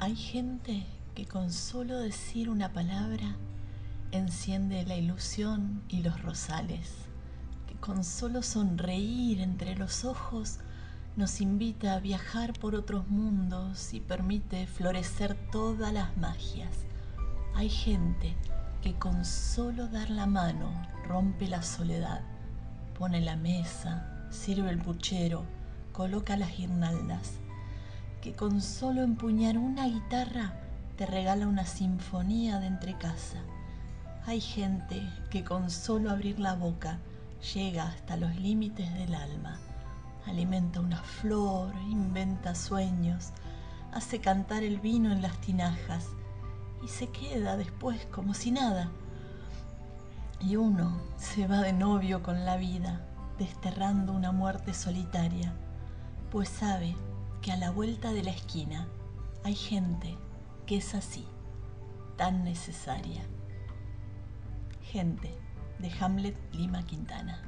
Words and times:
Hay 0.00 0.14
gente 0.14 0.86
que 1.16 1.26
con 1.26 1.50
solo 1.50 1.98
decir 1.98 2.50
una 2.50 2.72
palabra 2.72 3.34
enciende 4.12 4.86
la 4.86 4.94
ilusión 4.94 5.82
y 5.88 6.04
los 6.04 6.22
rosales, 6.22 6.92
que 7.66 7.74
con 7.74 8.04
solo 8.04 8.44
sonreír 8.44 9.40
entre 9.40 9.74
los 9.74 10.04
ojos 10.04 10.60
nos 11.16 11.40
invita 11.40 11.94
a 11.94 11.98
viajar 11.98 12.52
por 12.52 12.76
otros 12.76 13.08
mundos 13.08 13.92
y 13.92 13.98
permite 13.98 14.68
florecer 14.68 15.34
todas 15.50 15.92
las 15.92 16.16
magias. 16.16 16.84
Hay 17.56 17.68
gente 17.68 18.36
que 18.82 18.94
con 18.94 19.24
solo 19.24 19.88
dar 19.88 20.10
la 20.10 20.26
mano 20.26 20.70
rompe 21.08 21.48
la 21.48 21.62
soledad, 21.62 22.20
pone 22.96 23.20
la 23.20 23.34
mesa, 23.34 24.28
sirve 24.30 24.70
el 24.70 24.78
puchero, 24.78 25.44
coloca 25.90 26.36
las 26.36 26.56
guirnaldas, 26.56 27.32
que 28.20 28.34
con 28.34 28.60
solo 28.60 29.02
empuñar 29.02 29.58
una 29.58 29.86
guitarra 29.86 30.54
te 30.96 31.06
regala 31.06 31.46
una 31.46 31.66
sinfonía 31.66 32.58
de 32.58 32.66
entre 32.66 32.96
casa. 32.98 33.38
Hay 34.26 34.40
gente 34.40 35.02
que 35.30 35.44
con 35.44 35.70
solo 35.70 36.10
abrir 36.10 36.38
la 36.38 36.54
boca 36.54 36.98
llega 37.54 37.88
hasta 37.88 38.16
los 38.16 38.36
límites 38.36 38.92
del 38.94 39.14
alma 39.14 39.58
alimenta 40.28 40.80
una 40.80 41.02
flor, 41.02 41.74
inventa 41.88 42.54
sueños, 42.54 43.30
hace 43.92 44.20
cantar 44.20 44.62
el 44.62 44.78
vino 44.78 45.10
en 45.10 45.22
las 45.22 45.38
tinajas 45.38 46.06
y 46.84 46.88
se 46.88 47.08
queda 47.08 47.56
después 47.56 48.06
como 48.06 48.34
si 48.34 48.50
nada. 48.50 48.90
Y 50.40 50.56
uno 50.56 51.00
se 51.16 51.46
va 51.48 51.60
de 51.60 51.72
novio 51.72 52.22
con 52.22 52.44
la 52.44 52.56
vida, 52.56 53.00
desterrando 53.38 54.12
una 54.12 54.32
muerte 54.32 54.74
solitaria, 54.74 55.52
pues 56.30 56.48
sabe 56.48 56.94
que 57.42 57.52
a 57.52 57.56
la 57.56 57.70
vuelta 57.70 58.12
de 58.12 58.22
la 58.22 58.30
esquina 58.30 58.88
hay 59.44 59.54
gente 59.54 60.16
que 60.66 60.76
es 60.76 60.94
así, 60.94 61.26
tan 62.16 62.44
necesaria. 62.44 63.24
Gente 64.82 65.34
de 65.78 65.90
Hamlet 66.00 66.36
Lima 66.52 66.84
Quintana. 66.84 67.42